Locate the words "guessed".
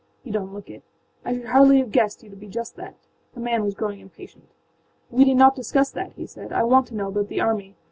1.91-2.23